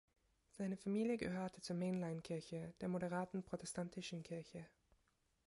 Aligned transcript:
Seine 0.49 0.77
Familie 0.77 1.15
gehörte 1.17 1.61
zur 1.61 1.75
Mainline-Kirche, 1.75 2.73
der 2.81 2.87
moderaten 2.87 3.43
protestantischen 3.43 4.23
Kirche. 4.23 4.65